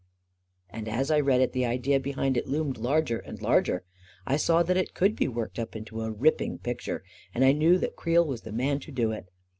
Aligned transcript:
•.And 0.71 0.87
as 0.89 1.11
I 1.11 1.19
read 1.19 1.41
it, 1.41 1.51
the 1.51 1.67
idea 1.67 1.99
behind 1.99 2.35
it 2.35 2.47
loomed 2.47 2.79
larger 2.79 3.19
and 3.19 3.39
larger; 3.39 3.83
I 4.25 4.35
saw 4.35 4.63
that 4.63 4.75
it 4.75 4.95
could 4.95 5.15
be 5.15 5.27
worked 5.27 5.59
up 5.59 5.75
into 5.75 6.01
a 6.01 6.09
ripping 6.09 6.57
picture— 6.57 7.03
and 7.35 7.45
I 7.45 7.51
knew 7.51 7.77
that 7.77 7.95
Creel 7.95 8.25
was 8.25 8.41
the 8.41 8.51
man 8.51 8.79
to 8.79 8.91
do 8.91 9.11
it. 9.11 9.29